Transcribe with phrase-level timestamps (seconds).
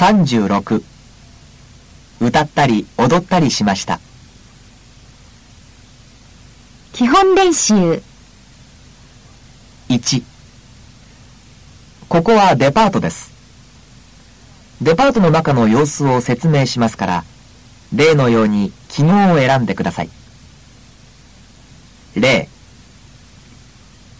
[0.00, 0.82] 36
[2.20, 4.00] 歌ったり踊ったりしました。
[6.94, 8.00] 基本練習。
[9.90, 10.22] 1
[12.08, 13.30] ここはデパートです。
[14.80, 17.24] デパートの中の様子を説明しますから
[17.94, 20.08] 例のように記号を選んでください。
[22.14, 22.48] 例。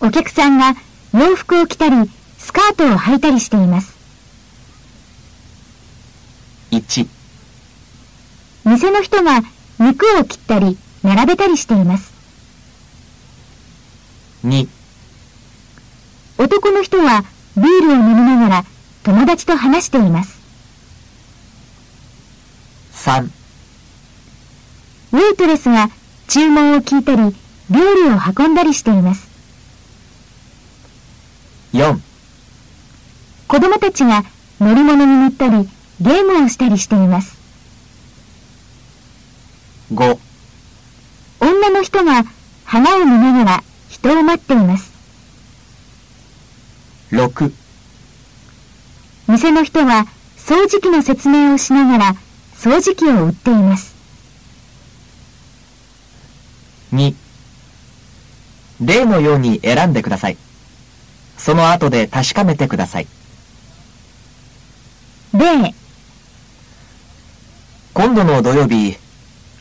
[0.00, 0.76] お客さんが
[1.12, 1.96] 洋服を着たり
[2.38, 3.93] スカートを履いたりしています
[6.70, 7.08] 1
[8.64, 9.42] 店の人が
[9.78, 12.12] 肉を切ったり並べたりしています。
[14.44, 14.68] 2
[16.38, 17.24] 男の人は
[17.56, 18.64] ビールを飲みながら
[19.02, 20.38] 友達と話しています。
[22.94, 23.28] 3
[25.12, 25.90] ウェイトレスが
[26.26, 27.36] 注文を聞いたり
[27.70, 29.28] 料理を運んだりしています。
[31.72, 31.98] 4
[33.46, 34.24] 子供たちが
[34.60, 35.68] 乗り物に乗ったり
[36.00, 37.36] ゲームをしたりしています。
[39.92, 40.18] 5
[41.40, 42.24] 女の人が
[42.64, 44.92] 花を見ながら人を待っています。
[47.10, 47.52] 6
[49.28, 50.06] 店の人は
[50.36, 52.16] 掃除機の説明をしながら
[52.56, 53.94] 掃除機を売っています。
[56.92, 57.14] 2
[58.80, 60.36] 例のように選んでください。
[61.36, 63.06] その後で確かめてください。
[65.32, 65.74] 例
[68.04, 68.98] 今度の土曜日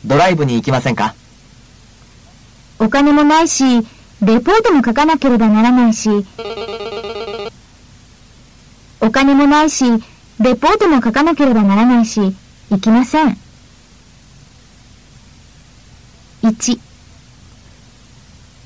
[0.04, 1.16] ドライブに行きませんか？
[2.78, 3.64] お金もないし
[4.22, 6.10] レポートも書かなければならないし。
[9.00, 9.86] お金もないし
[10.42, 12.20] レポートも書かなければならないし
[12.70, 13.38] 行きません。
[16.42, 16.80] 1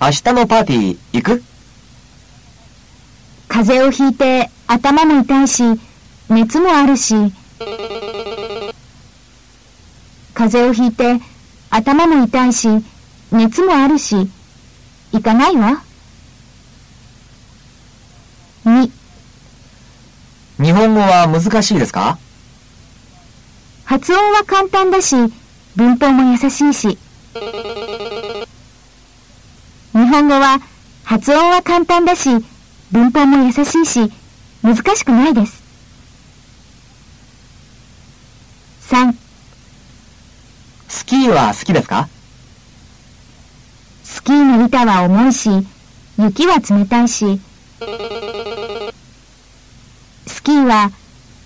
[0.02, 1.44] 明日のパーティー行く？
[3.48, 5.64] 風邪をひいて頭も痛いし
[6.30, 7.14] 熱もあるし
[10.38, 11.20] 風邪をひいて
[11.72, 12.68] 頭も痛いし
[13.32, 14.16] 熱もあるし
[15.12, 15.82] 行かないわ。
[18.64, 18.92] 2
[20.62, 22.20] 日本語は難しいですか？
[23.86, 25.16] 発音は簡単だし
[25.76, 27.00] 文法も優しいし。
[29.94, 30.60] 日本語は
[31.04, 32.30] 発音は簡単だし
[32.92, 34.12] 文法も優しいし
[34.62, 35.64] 難しくないです
[38.82, 39.14] 3
[40.90, 42.10] スキーは好きですか？
[44.04, 45.50] スキーの板は重いし
[46.20, 47.40] 雪は冷たいし。
[50.28, 50.92] スキーは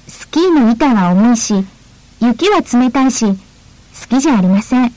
[0.08, 1.54] スキーの板は重いし
[2.20, 3.36] 雪は冷たいし好
[4.10, 4.92] きじゃありません。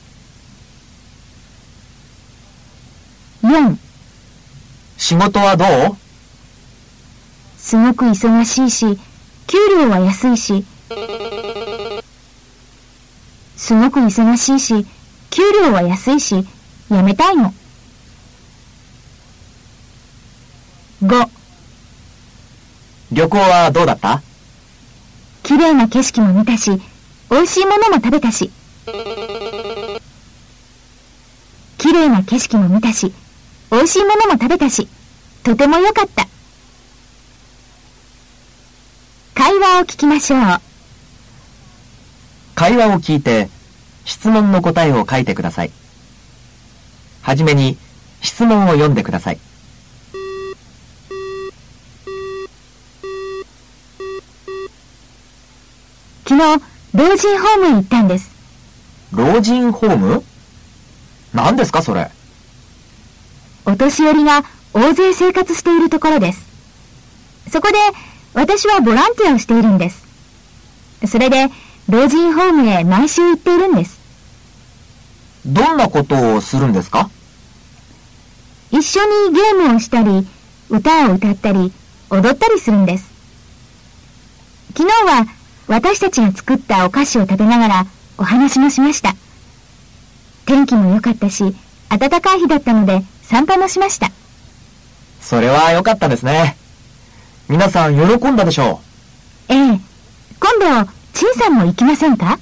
[3.43, 3.77] 4
[4.97, 5.67] 仕事はどう？
[7.59, 8.99] すごく忙しいし
[9.45, 10.65] 給料は安いし
[13.65, 14.85] すごく忙しいし
[15.31, 16.45] 給料は安いし
[16.91, 17.51] 辞めたいの。
[21.01, 21.29] 5
[23.11, 24.21] 旅行はどうだった？
[25.41, 26.79] 綺麗な景色も見たし
[27.31, 28.51] 美味しいものも食べたし。
[31.79, 33.11] 綺麗な景色も見たし
[33.71, 34.87] 美味しいものも食べたし
[35.41, 36.27] とても良かった。
[39.33, 40.39] 会話を聞きましょう。
[42.53, 43.49] 会話を聞いて
[44.05, 45.71] 質問の答えを書いてください。
[47.21, 47.77] はじめに
[48.21, 49.39] 質問を読んでください。
[56.27, 56.61] 昨日
[56.93, 58.31] 老人ホームへ行ったんです。
[59.11, 60.23] 老人ホーム？
[61.33, 62.09] 何ですかそれ？
[63.65, 64.43] お年寄りが
[64.73, 66.45] 大勢生活しているところです。
[67.51, 67.77] そこで
[68.33, 70.05] 私はボランティアをしているんです。
[71.07, 71.49] それで
[71.87, 73.94] 老人ホームへ毎週行っているんです
[75.45, 77.09] どんなことをするんですか？
[78.71, 80.27] 一緒にゲームをしたり
[80.69, 81.71] 歌を歌ったり
[82.09, 83.05] 踊ったりするんです。
[84.75, 85.25] 昨日は
[85.67, 87.85] 私たちが作ったお菓子を食べながら
[88.17, 89.13] お話もしました。
[90.45, 91.55] 天気も良かったし
[91.89, 94.11] 暖かい日だったので散歩もしました。
[95.21, 96.57] それは良かったですね。
[97.47, 98.81] 皆さん喜んだでしょ
[99.47, 99.57] ええ。
[99.57, 102.39] 今度陳さんも行きませんか？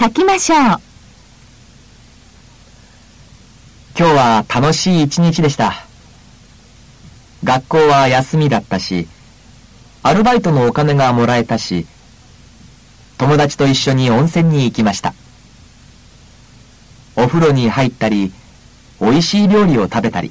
[0.00, 0.58] 書きましょう。
[3.98, 5.72] 今日は楽しい一日でした。
[7.42, 9.08] 学校は休みだったし
[10.02, 11.86] アルバイトのお金がもらえたし
[13.16, 15.14] 友達と一緒に温泉に行きました。
[17.16, 18.32] お風呂に入ったり
[19.00, 20.30] おいしい料理を食べたり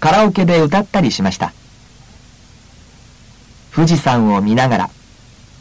[0.00, 1.52] カラオケで歌ったりしました。
[3.72, 4.90] 富士山を見ながら、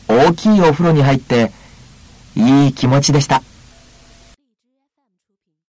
[0.08, 1.52] 大きいお風呂に入って、
[2.36, 3.42] いい気持ちでした。